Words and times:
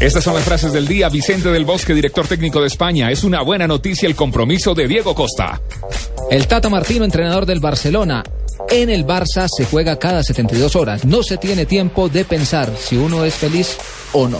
Estas 0.00 0.22
son 0.22 0.34
las 0.34 0.44
frases 0.44 0.72
del 0.72 0.86
día. 0.86 1.08
Vicente 1.08 1.50
del 1.50 1.64
Bosque, 1.64 1.92
director 1.92 2.26
técnico 2.26 2.60
de 2.60 2.68
España. 2.68 3.10
Es 3.10 3.24
una 3.24 3.42
buena 3.42 3.66
noticia 3.66 4.08
el 4.08 4.14
compromiso 4.14 4.74
de 4.74 4.86
Diego 4.86 5.14
Costa. 5.14 5.60
El 6.30 6.46
Tata 6.46 6.68
Martino, 6.68 7.04
entrenador 7.04 7.46
del 7.46 7.60
Barcelona. 7.60 8.22
En 8.70 8.90
el 8.90 9.06
Barça 9.06 9.46
se 9.48 9.64
juega 9.64 9.98
cada 9.98 10.22
72 10.22 10.76
horas. 10.76 11.04
No 11.04 11.22
se 11.22 11.36
tiene 11.38 11.64
tiempo 11.66 12.08
de 12.08 12.24
pensar 12.24 12.70
si 12.78 12.96
uno 12.96 13.24
es 13.24 13.34
feliz 13.34 13.76
o 14.12 14.28
no. 14.28 14.38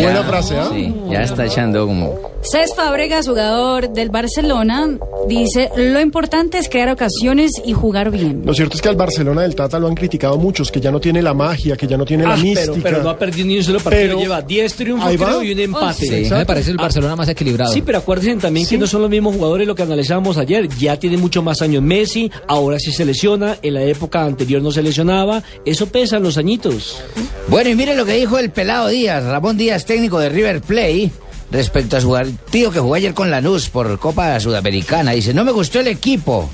Buena 0.00 0.22
frase, 0.24 0.56
¿ah? 0.58 0.70
Sí, 0.72 0.94
ya 1.10 1.22
está 1.22 1.46
echando 1.46 1.86
como... 1.86 2.34
Cés 2.42 2.74
Fábregas, 2.76 3.26
jugador 3.26 3.88
del 3.94 4.10
Barcelona, 4.10 4.98
dice, 5.26 5.70
lo 5.78 5.98
importante 6.02 6.58
es 6.58 6.68
crear 6.68 6.90
ocasiones 6.90 7.52
y 7.64 7.72
jugar 7.72 8.10
bien. 8.10 8.42
Lo 8.44 8.52
cierto 8.52 8.76
es 8.76 8.82
que 8.82 8.90
al 8.90 8.96
Barcelona 8.96 9.40
del 9.42 9.54
Tata 9.54 9.78
lo 9.78 9.86
han 9.86 9.94
criticado 9.94 10.36
muchos, 10.36 10.70
que 10.70 10.78
ya 10.78 10.90
no 10.90 11.00
tiene 11.00 11.22
la 11.22 11.32
magia, 11.32 11.74
que 11.78 11.86
ya 11.86 11.96
no 11.96 12.04
tiene 12.04 12.24
la 12.24 12.34
Ah, 12.34 12.36
mística. 12.36 12.72
pero, 12.74 12.82
pero 12.82 13.02
no 13.02 13.08
ha 13.08 13.18
perdido 13.18 13.46
ni 13.46 13.56
un 13.56 13.64
solo 13.64 13.80
partido. 13.80 14.02
Pero- 14.08 14.18
lleva 14.18 14.42
10 14.42 14.74
triunfos 14.74 15.10
creo, 15.16 15.42
y 15.42 15.52
un 15.52 15.60
empate. 15.60 16.24
Sí, 16.24 16.30
me 16.30 16.44
parece 16.44 16.70
el 16.72 16.76
Barcelona 16.76 17.16
más 17.16 17.28
equilibrado. 17.30 17.72
Sí, 17.72 17.80
pero 17.80 17.96
acuérdense 17.98 18.42
también 18.42 18.66
que 18.66 18.76
no 18.76 18.86
son 18.86 19.00
los 19.00 19.10
mismos 19.10 19.34
jugadores 19.36 19.66
lo 19.66 19.74
que 19.74 19.82
analizábamos 19.84 20.36
ayer. 20.36 20.68
Ya 20.78 20.98
tiene 20.98 21.16
mucho 21.16 21.42
más 21.42 21.62
años 21.62 21.82
Messi, 21.82 22.30
ahora 22.46 22.78
sí 22.78 22.92
se 22.92 23.06
lesiona, 23.06 23.23
en 23.62 23.74
la 23.74 23.82
época 23.82 24.22
anterior 24.24 24.60
no 24.62 24.70
se 24.70 24.82
lesionaba. 24.82 25.42
Eso 25.64 25.86
pesa 25.86 26.18
en 26.18 26.22
los 26.24 26.36
añitos. 26.36 27.00
Bueno, 27.48 27.70
y 27.70 27.74
mire 27.74 27.96
lo 27.96 28.04
que 28.04 28.12
dijo 28.14 28.38
el 28.38 28.50
pelado 28.50 28.88
Díaz, 28.88 29.24
Ramón 29.24 29.56
Díaz, 29.56 29.86
técnico 29.86 30.18
de 30.18 30.28
River 30.28 30.60
Play, 30.60 31.10
respecto 31.50 31.96
a 31.96 32.00
su 32.00 32.10
partido 32.10 32.70
que 32.70 32.80
jugó 32.80 32.94
ayer 32.94 33.14
con 33.14 33.30
Lanús 33.30 33.70
por 33.70 33.98
Copa 33.98 34.38
Sudamericana. 34.40 35.12
Dice, 35.12 35.32
no 35.32 35.44
me 35.44 35.52
gustó 35.52 35.80
el 35.80 35.88
equipo. 35.88 36.50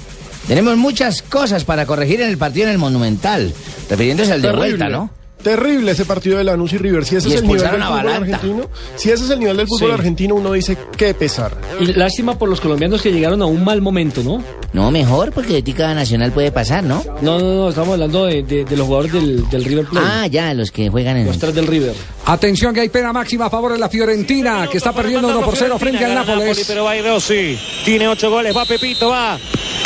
Tenemos 0.46 0.77
muchas 0.77 1.23
cosas 1.23 1.65
para 1.65 1.87
corregir 1.87 2.20
en 2.20 2.29
el 2.30 2.38
partido 2.38 2.66
en 2.66 2.73
el 2.73 2.79
Monumental. 2.79 3.52
Refiriéndose 3.88 4.32
al 4.32 4.43
de 4.43 4.48
Terrible. 4.48 4.68
vuelta, 4.68 4.88
¿no? 4.88 5.10
Terrible 5.43 5.93
ese 5.93 6.05
partido 6.05 6.37
de 6.37 6.45
Lanús 6.45 6.73
y 6.74 6.79
River. 6.79 7.02
Si 7.05 7.16
ese 7.16 7.30
Y 7.30 7.32
es 7.32 7.41
el 7.41 7.46
nivel 7.46 7.62
del 7.62 7.82
fútbol 7.82 8.09
argentino, 8.10 8.68
si 8.96 9.10
ese 9.10 9.24
es 9.24 9.30
el 9.30 9.38
nivel 9.38 9.57
del 9.57 9.66
fútbol 9.66 9.88
Sí. 9.88 9.95
argentino, 9.95 10.34
uno 10.34 10.52
dice 10.52 10.77
qué 10.99 11.15
pesar. 11.15 11.57
Y 11.80 11.87
lástima 11.95 12.38
por 12.38 12.49
los 12.51 12.60
colombianos 12.60 13.01
que 13.01 13.10
llegaron 13.10 13.40
a 13.40 13.46
un 13.46 13.65
mal 13.65 13.80
momento, 13.80 14.23
¿no? 14.23 14.43
No, 14.73 14.90
mejor, 14.93 15.32
porque 15.32 15.54
de 15.54 15.63
ti 15.63 15.73
cada 15.73 15.95
nacional 15.95 16.30
puede 16.32 16.52
pasar, 16.52 16.85
¿no? 16.85 17.02
No, 17.23 17.38
no, 17.40 17.54
no, 17.54 17.68
estamos 17.71 17.95
hablando 17.95 18.26
de, 18.26 18.43
de- 18.45 18.65
de 18.65 18.77
los 18.77 18.87
jugadores 18.87 19.12
del, 19.12 19.49
del 19.51 19.65
River 19.65 19.85
Plate. 19.87 20.07
Ah, 20.09 20.27
ya, 20.29 20.54
los 20.54 20.71
que 20.71 20.88
juegan 20.88 21.16
en... 21.16 21.27
Los 21.27 21.38
tres 21.38 21.54
del 21.54 21.66
River. 21.66 21.93
Atención 22.27 22.73
que 22.73 22.80
hay 22.80 22.88
pena 22.88 23.12
máxima 23.12 23.46
a 23.46 23.51
favor 23.51 23.73
de 23.73 23.79
la 23.79 23.88
Fiorentina, 23.88 24.68
que 24.71 24.79
está 24.79 24.93
perdiendo 24.93 25.27
1 25.29 25.40
por 25.40 25.57
0 25.57 25.77
frente 25.79 26.04
al 26.04 26.15
Nápoles. 26.15 26.65
pero 26.68 26.85
va 26.85 26.95
Rossi. 27.02 27.59
Tiene 27.85 28.07
ocho 28.07 28.30
goles, 28.30 28.57
va 28.57 28.65
Pepito, 28.65 29.09
va. 29.09 29.38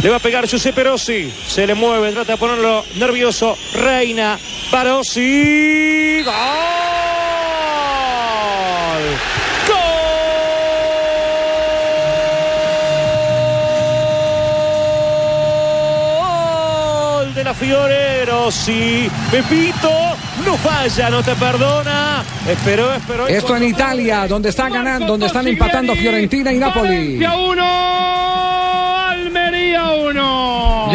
Le 0.02 0.10
va 0.10 0.16
a 0.16 0.20
pegar 0.20 0.46
Giuseppe 0.46 0.84
Rossi. 0.84 1.32
Se 1.48 1.66
le 1.66 1.74
mueve, 1.74 2.12
trata 2.12 2.32
de 2.32 2.38
ponerlo 2.38 2.84
nervioso. 2.98 3.56
Reina. 3.72 4.38
¡Gol! 4.70 6.22
¡Gol! 6.24 6.83
De 17.44 17.50
la 17.50 17.54
Fiore 17.54 18.24
Rossi. 18.24 19.06
Pepito, 19.30 19.90
no 20.46 20.56
falla, 20.56 21.10
no 21.10 21.22
te 21.22 21.34
perdona. 21.34 22.24
Esperó, 22.48 22.94
esperó. 22.94 23.26
Esto 23.26 23.54
en 23.56 23.64
Italia, 23.64 24.26
donde 24.26 24.48
están 24.48 24.72
ganando, 24.72 25.08
donde 25.08 25.26
están 25.26 25.46
empatando 25.46 25.94
Fiorentina 25.94 26.50
y 26.54 26.58
Napoli. 26.58 27.18
Valencia 27.18 27.36
1, 27.36 27.62
Almería 27.62 28.06
1. 28.06 28.13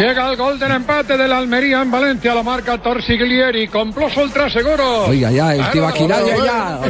Llega 0.00 0.30
el 0.30 0.36
gol 0.36 0.58
del 0.58 0.70
empate 0.72 1.16
del 1.16 1.32
Almería 1.32 1.82
en 1.82 1.90
Valencia, 1.90 2.34
lo 2.34 2.42
marca 2.44 2.78
Torsiglieri, 2.80 3.68
comploso 3.68 4.22
el 4.22 4.30
traseguro. 4.32 5.04
Oiga, 5.06 5.30
ya, 5.30 5.54
el 5.54 5.70
Tibaquirá 5.70 6.18
ya. 6.44 6.80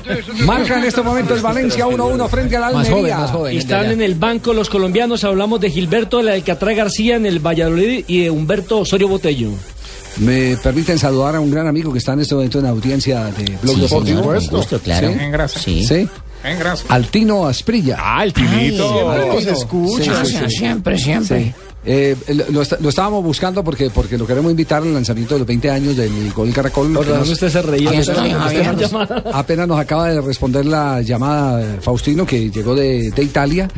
Marca 0.45 0.79
en 0.79 0.85
este 0.85 1.03
momento 1.03 1.35
el 1.35 1.41
Valencia 1.41 1.87
1-1 1.87 2.29
frente 2.29 2.57
al 2.57 2.63
Más 2.75 2.87
Almería. 2.89 2.95
joven, 2.95 3.17
más 3.19 3.31
joven. 3.31 3.57
Están 3.59 3.91
en 3.91 4.03
el 4.03 4.15
banco 4.15 4.53
los 4.53 4.69
colombianos. 4.71 5.25
Hablamos 5.25 5.61
de 5.61 5.71
Gilberto 5.71 6.19
de 6.19 6.23
la 6.25 6.33
Alcatraz 6.35 6.77
García 6.77 7.17
en 7.17 7.27
el 7.27 7.39
Valladolid 7.45 8.05
y 8.07 8.23
de 8.23 8.31
Humberto 8.31 8.79
Osorio 8.81 9.09
Botello. 9.09 9.51
Me 10.19 10.57
permiten 10.57 10.99
saludar 10.99 11.37
a 11.37 11.41
un 11.41 11.51
gran 11.51 11.67
amigo 11.69 11.93
que 11.93 11.99
está 11.99 12.13
en 12.15 12.21
este 12.21 12.35
momento 12.35 12.59
en 12.59 12.67
audiencia 12.67 13.25
de 13.27 13.57
Blog 13.63 13.77
Sí, 13.77 13.81
Deportivo. 13.83 14.19
señor, 14.23 14.37
con 14.49 14.57
gusto, 14.59 14.79
claro. 14.81 15.09
Sí. 15.09 15.19
En 15.21 15.33
grasa. 15.33 15.59
Sí. 15.61 15.85
Sí. 15.85 16.09
En 16.43 16.59
grasa. 16.59 16.85
Altino 16.89 17.47
Asprilla. 17.47 17.97
Ah, 17.99 18.25
el 18.25 18.33
tinito. 18.33 19.11
Algo 19.11 19.41
se 19.41 19.53
escucha. 19.53 20.25
Sí, 20.25 20.33
sí, 20.33 20.39
sí. 20.49 20.57
Siempre, 20.59 20.99
siempre. 20.99 21.55
Eh, 21.85 22.15
lo, 22.29 22.45
lo 22.51 22.63
está- 22.63 22.77
lo 22.81 22.91
estábamos 22.91 23.25
buscando 23.25 23.65
porque, 23.65 23.89
porque 23.91 24.19
lo 24.19 24.27
queremos 24.27 24.51
invitar 24.51 24.83
al 24.83 24.93
lanzamiento 24.93 25.35
de 25.35 25.39
los 25.41 25.49
20 25.49 25.71
años 25.71 25.97
del 25.97 26.31
Gol 26.33 26.53
Caracol. 26.53 26.93
Nos- 26.93 27.29
usted 27.29 27.49
se 27.49 27.63
reía. 27.63 27.91
Apenas 29.33 29.67
nos 29.69 29.79
acaba 29.79 30.09
de 30.09 30.21
responder 30.21 30.67
la 30.67 31.01
llamada 31.01 31.79
Faustino 31.81 32.27
que 32.27 32.51
llegó 32.51 32.75
de, 32.75 33.11
de 33.11 33.23
Italia 33.23 33.69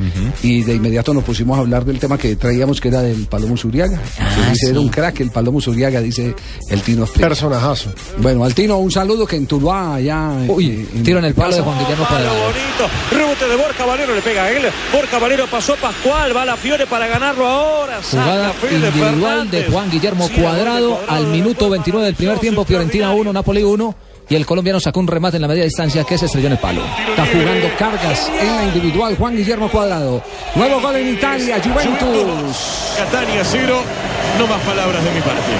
y 0.43 0.63
de 0.63 0.75
inmediato 0.75 1.15
nos 1.15 1.25
pusimos 1.25 1.57
a 1.57 1.61
hablar 1.61 1.85
del 1.85 1.99
tema 1.99 2.19
que 2.19 2.37
traíamos 2.37 2.81
que 2.81 2.89
era 2.89 3.03
del 3.03 3.27
Palomo 3.27 3.57
Zuriaga. 3.57 4.01
Ah, 4.19 4.33
Que 4.35 4.51
dice, 4.51 4.67
sí. 4.67 4.71
era 4.73 4.81
un 4.81 4.89
crack 4.89 5.21
el 5.21 5.31
Palomo 5.31 5.61
Zuriaga, 5.61 6.01
dice 6.01 6.35
el 6.71 6.83
Tino. 6.83 7.07
Personajazo. 7.07 7.93
Bueno, 8.19 8.45
Altino, 8.45 8.79
un 8.79 8.91
saludo 8.91 9.27
que 9.27 9.37
en 9.37 9.47
Tuluá 9.47 9.95
allá... 9.97 10.31
Uy, 10.49 10.87
en- 10.95 11.03
tiro 11.03 11.19
en 11.19 11.27
el 11.27 11.35
palo 11.35 11.55
de 11.55 11.63
Juan 11.63 11.79
Guillermo 11.79 12.05
Cuadrado. 12.07 12.35
bonito. 12.35 12.95
Rebote 13.11 13.49
de 13.49 13.57
Borja 13.57 13.85
Valero, 13.87 14.15
le 14.15 14.23
pega 14.23 14.45
a 14.45 14.51
él. 14.51 14.63
Borja 14.93 15.19
Valero 15.19 15.47
pasó 15.51 15.75
Pascual, 15.77 16.37
va 16.37 16.43
a 16.43 16.47
la 16.47 16.57
Fiore 16.57 16.87
para 16.87 17.07
ganarlo 17.07 17.47
ahora. 17.47 17.92
Jugada 18.01 18.53
individual 18.71 19.51
de. 19.51 19.65
Juan 19.65 19.91
Guillermo 19.91 20.29
Cuadrado 20.29 21.01
al 21.09 21.27
minuto 21.27 21.69
29 21.71 22.07
del 22.07 22.15
primer 22.15 22.39
tiempo. 22.39 22.65
Fiorentina 22.65 23.13
1, 23.13 23.33
Napoli 23.33 23.63
1. 23.63 23.95
Y 24.29 24.35
el 24.35 24.47
colombiano 24.47 24.81
sacó 24.81 25.01
un 25.01 25.09
remate 25.09 25.37
en 25.37 25.43
la 25.43 25.49
media 25.49 25.65
distancia 25.65 26.05
que 26.05 26.17
se 26.17 26.27
estrelló 26.27 26.47
en 26.47 26.53
el 26.53 26.59
palo. 26.59 26.83
Está 27.11 27.27
jugando 27.27 27.69
cargas 27.79 28.31
en 28.41 28.57
la 28.57 28.65
individual 28.65 29.17
Juan 29.17 29.37
Guillermo 29.37 29.69
Cuadrado. 29.69 30.23
Nuevo 30.55 30.81
gol 30.81 30.97
en 30.97 31.15
Italia, 31.15 31.61
Juventus. 31.63 32.57
Catania 32.97 33.45
cero. 33.45 33.81
No 34.39 34.47
más 34.47 34.61
palabras 34.63 35.05
de 35.05 35.11
mi 35.11 35.21
parte. 35.21 35.53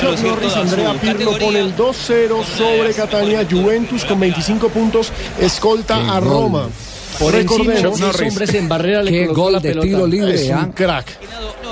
Chuck 0.00 0.18
Norris, 0.22 0.56
Andrea 0.56 0.94
Pirlo 0.94 1.38
pone 1.38 1.60
el 1.60 1.76
2-0 1.76 2.44
sobre 2.44 2.94
Catania. 2.94 3.46
Juventus 3.48 4.04
con 4.04 4.20
25 4.20 4.68
puntos 4.68 5.12
escolta 5.40 6.16
a 6.16 6.20
Roma. 6.20 6.68
Por 7.18 7.34
encima 7.34 7.72
de 7.74 7.82
Recordemos, 7.82 8.16
seis 8.16 8.30
hombres 8.30 8.54
en 8.54 8.68
barrera 8.68 9.02
le 9.02 9.10
Qué 9.10 9.26
gol 9.26 9.52
la 9.52 9.60
de 9.60 9.68
pelota. 9.70 9.86
tiro 9.86 10.06
libre, 10.06 10.34
es 10.34 10.50
¿ah? 10.50 10.64
un 10.66 10.72
crack. 10.72 11.06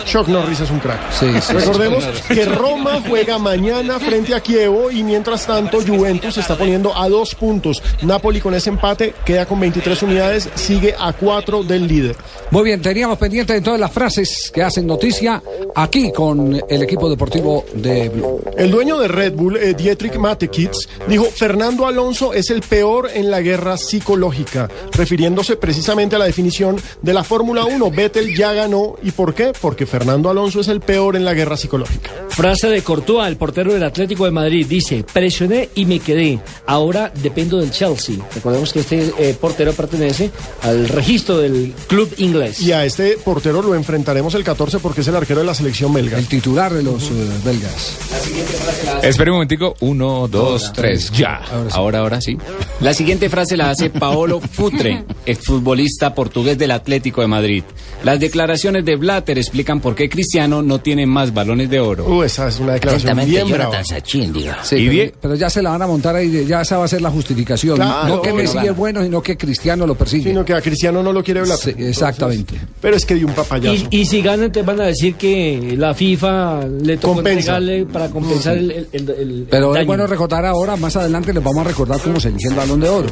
Chuck 0.05 0.29
Norris 0.29 0.61
es 0.61 0.71
un 0.71 0.79
crack. 0.79 1.11
Sí, 1.13 1.27
sí, 1.35 1.41
sí. 1.41 1.53
Recordemos 1.53 2.05
que 2.29 2.45
Roma 2.45 3.03
juega 3.07 3.39
mañana 3.39 3.99
frente 3.99 4.35
a 4.35 4.41
Kievo 4.41 4.91
y 4.91 5.03
mientras 5.03 5.47
tanto 5.47 5.81
Juventus 5.81 6.35
se 6.35 6.41
está 6.41 6.57
poniendo 6.57 6.97
a 6.97 7.09
dos 7.09 7.35
puntos. 7.35 7.83
Napoli 8.03 8.41
con 8.41 8.55
ese 8.55 8.71
empate 8.71 9.15
queda 9.25 9.47
con 9.47 9.59
23 9.59 10.03
unidades, 10.03 10.49
sigue 10.55 10.95
a 10.99 11.13
cuatro 11.13 11.63
del 11.65 11.89
líder. 11.89 12.15
Muy 12.51 12.63
bien, 12.65 12.81
teníamos 12.81 13.19
pendiente 13.19 13.53
de 13.55 13.61
todas 13.61 13.81
las 13.81 13.91
frases 13.91 14.51
que 14.55 14.63
hacen 14.63 14.87
noticia 14.87 15.43
aquí 15.75 16.13
con 16.13 16.61
el 16.69 16.83
equipo 16.83 17.11
deportivo 17.11 17.65
de 17.75 18.09
Blue. 18.09 18.41
El 18.57 18.71
dueño 18.71 18.99
de 18.99 19.09
Red 19.09 19.33
Bull, 19.35 19.57
eh, 19.57 19.75
Dietrich 19.75 20.17
Matekic, 20.17 20.73
dijo, 21.09 21.25
Fernando 21.25 21.87
Alonso 21.87 22.33
es 22.33 22.51
el 22.51 22.61
peor 22.63 23.11
en 23.13 23.31
la 23.31 23.41
guerra 23.41 23.77
psicológica, 23.77 24.69
precisamente 25.61 26.17
a 26.17 26.19
la 26.19 26.27
definición 26.27 26.77
de 27.03 27.15
la 27.15 27.25
Fórmula 27.25 27.65
1. 27.65 27.91
Vettel 27.91 28.37
ya 28.37 28.53
ganó. 28.53 28.97
¿Y 29.03 29.11
por 29.13 29.35
qué? 29.35 29.53
Porque 29.61 29.87
Fernando 29.87 30.31
Alonso 30.31 30.61
es 30.61 30.69
el 30.69 30.81
peor 30.81 31.17
en 31.17 31.25
la 31.25 31.35
guerra 31.35 31.57
psicológica. 31.57 32.26
Frase 32.37 32.69
de 32.69 32.83
Courtois, 32.83 33.27
el 33.29 33.39
portero 33.39 33.73
del 33.73 33.83
Atlético 33.83 34.27
de 34.27 34.31
Madrid, 34.31 34.67
dice, 34.69 35.07
presioné 35.11 35.71
y 35.75 35.87
me 35.87 36.01
quedé, 36.01 36.39
ahora 36.67 37.11
dependo 37.23 37.57
del 37.57 37.71
Chelsea. 37.71 38.17
Recordemos 38.35 38.75
que 38.75 38.81
este 38.81 39.11
eh, 39.19 39.35
portero 39.41 39.73
pertenece 39.73 40.31
al 40.61 40.87
registro 40.87 41.39
del 41.39 41.73
club 41.87 42.13
inglés. 42.19 42.61
Y 42.61 42.73
a 42.73 42.85
este 42.85 43.17
portero 43.17 43.63
lo 43.63 43.75
enfrentaremos 43.75 44.35
el 44.35 44.45
14 44.45 44.81
porque 44.81 45.01
es 45.01 45.09
el 45.09 45.17
arquero 45.17 45.41
de 45.41 45.47
la 45.47 45.55
selección 45.55 45.95
belga. 45.95 46.19
El 46.19 46.27
titular 46.27 46.75
de 46.75 46.83
los 46.83 47.05
eh, 47.05 47.15
belgas. 47.43 47.97
Espera 49.03 49.31
un 49.31 49.37
momentico. 49.37 49.75
Uno, 49.81 50.29
dos, 50.29 50.75
tres. 50.75 51.11
Ya. 51.13 51.41
Ahora, 51.73 52.01
ahora 52.01 52.21
sí. 52.21 52.37
La 52.81 52.93
siguiente 52.93 53.31
frase 53.31 53.57
la 53.57 53.71
hace 53.71 53.89
Paolo 53.89 54.39
Futre, 54.39 55.05
exfutbolista 55.27 56.15
portugués 56.15 56.59
del 56.59 56.73
Atlético 56.73 57.23
de 57.23 57.27
Madrid. 57.27 57.65
Las 58.05 58.21
declaraciones 58.21 58.85
de 58.85 58.97
Blatter 58.97 59.39
explican 59.39 59.81
por 59.81 59.95
qué 59.95 60.11
Cristiano 60.11 60.61
no 60.63 60.81
tiene 60.81 61.07
más 61.07 61.33
balones 61.33 61.71
de 61.71 61.81
oro. 61.81 62.07
Uh, 62.07 62.26
esa 62.27 62.49
es 62.49 62.59
una 62.61 62.75
declaración 62.75 63.17
bien 63.25 63.49
brava. 63.51 63.83
Sachin. 63.85 64.35
Sí, 64.35 64.77
¿Y 64.77 64.79
pero, 64.79 64.91
bien? 64.91 65.13
pero 65.21 65.35
ya 65.35 65.49
se 65.51 65.63
la 65.63 65.71
van 65.71 65.83
a 65.83 65.87
montar 65.87 66.15
ahí, 66.17 66.45
ya 66.47 66.61
esa 66.63 66.79
va 66.79 66.85
a 66.85 66.89
ser 66.89 67.01
la 67.03 67.11
justificación. 67.11 67.77
Claro, 67.77 68.17
no 68.17 68.23
que 68.23 68.33
Messi 68.33 68.59
es 68.59 68.77
bueno, 68.77 69.03
sino 69.03 69.23
que 69.23 69.37
Cristiano 69.37 69.87
lo 69.87 69.95
persigue. 69.95 70.31
Sino 70.31 70.45
que 70.45 70.55
a 70.55 70.61
Cristiano 70.61 71.03
no 71.03 71.13
lo 71.13 71.23
quiere 71.25 71.41
hablar. 71.41 71.59
Sí, 71.59 71.75
exactamente. 71.79 72.55
Pero 72.81 72.97
es 72.97 73.05
que 73.07 73.15
dio 73.15 73.27
un 73.27 73.35
papayazo. 73.35 73.87
Y, 73.91 74.01
y 74.03 74.07
si 74.07 74.21
ganan, 74.23 74.53
te 74.53 74.63
van 74.63 74.81
a 74.81 74.85
decir 74.87 75.15
que 75.15 75.75
la 75.79 75.95
FIFA 75.95 76.67
le 76.83 76.97
tocó 76.97 77.15
Compensa. 77.15 77.59
para 77.93 78.11
compensar 78.11 78.57
el, 78.57 78.71
el- 78.71 78.89
el- 78.93 79.11
el 79.11 79.47
Pero 79.51 79.75
es 79.77 79.87
bueno 79.87 80.07
recordar 80.07 80.45
ahora, 80.45 80.77
más 80.77 80.97
adelante 80.97 81.33
les 81.33 81.43
vamos 81.43 81.65
a 81.65 81.69
recordar 81.69 82.01
cómo 82.01 82.21
se 82.21 82.29
eligió 82.29 82.51
el 82.51 82.57
balón 82.57 82.81
de 82.81 82.89
oro. 82.89 83.09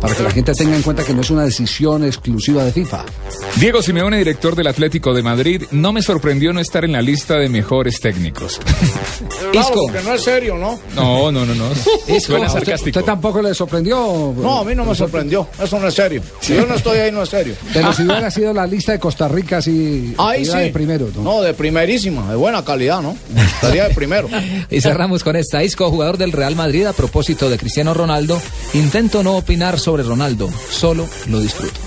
Para 0.00 0.14
que 0.14 0.22
la 0.22 0.30
gente 0.30 0.52
tenga 0.54 0.76
en 0.76 0.82
cuenta 0.82 1.04
que 1.04 1.12
no 1.14 1.20
es 1.20 1.30
una 1.30 1.44
decisión 1.44 2.04
exclusiva 2.04 2.64
de 2.64 2.72
FIFA. 2.72 3.04
Diego 3.60 3.82
Simeone, 3.82 4.18
director 4.18 4.54
del 4.54 4.66
Atlético 4.66 5.12
de 5.14 5.22
Madrid, 5.22 5.62
no 5.70 5.92
me 5.92 6.02
sorprendió 6.02 6.52
no 6.52 6.60
estar 6.60 6.84
en 6.84 6.92
la 6.92 7.02
lista 7.02 7.36
de 7.38 7.48
mejores 7.48 8.00
técnicos. 8.00 8.45
Claro, 9.52 9.74
porque 9.74 10.02
no 10.02 10.14
es 10.14 10.22
serio, 10.22 10.56
¿no? 10.56 10.78
No, 10.94 11.32
no, 11.32 11.46
no, 11.46 11.54
no. 11.54 11.70
Isco, 12.08 12.32
Suena 12.32 12.46
¿a 12.46 12.54
usted, 12.54 13.04
tampoco 13.04 13.42
le 13.42 13.54
sorprendió? 13.54 14.34
No, 14.36 14.58
a 14.58 14.64
mí 14.64 14.74
no 14.74 14.84
me 14.84 14.94
sorprendió. 14.94 15.48
Eso 15.62 15.78
no 15.78 15.88
es 15.88 15.94
serio. 15.94 16.22
Si 16.40 16.54
yo 16.54 16.66
no 16.66 16.74
estoy 16.74 16.98
ahí, 16.98 17.12
no 17.12 17.22
es 17.22 17.28
serio. 17.28 17.54
Pero 17.72 17.92
si 17.92 18.02
hubiera 18.02 18.30
sido 18.30 18.52
la 18.52 18.66
lista 18.66 18.92
de 18.92 18.98
Costa 18.98 19.28
Rica, 19.28 19.60
sí. 19.60 20.14
Ahí 20.18 20.44
sí. 20.44 20.56
de 20.56 20.70
primero, 20.70 21.08
¿no? 21.14 21.22
No, 21.22 21.42
de 21.42 21.54
primerísima, 21.54 22.30
de 22.30 22.36
buena 22.36 22.64
calidad, 22.64 23.00
¿no? 23.02 23.16
Estaría 23.36 23.88
de 23.88 23.94
primero. 23.94 24.28
Y 24.70 24.80
cerramos 24.80 25.22
con 25.22 25.36
esta. 25.36 25.62
Isco, 25.62 25.90
jugador 25.90 26.18
del 26.18 26.32
Real 26.32 26.56
Madrid, 26.56 26.86
a 26.86 26.92
propósito 26.92 27.48
de 27.48 27.58
Cristiano 27.58 27.94
Ronaldo, 27.94 28.40
intento 28.74 29.22
no 29.22 29.36
opinar 29.36 29.78
sobre 29.78 30.02
Ronaldo, 30.02 30.50
solo 30.70 31.06
lo 31.28 31.40
disfruto. 31.40 31.80